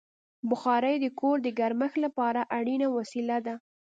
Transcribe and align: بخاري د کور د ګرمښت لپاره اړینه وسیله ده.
بخاري 0.49 0.95
د 0.99 1.05
کور 1.19 1.37
د 1.43 1.47
ګرمښت 1.59 1.97
لپاره 2.05 2.41
اړینه 2.57 2.87
وسیله 2.97 3.37
ده. 3.45 3.55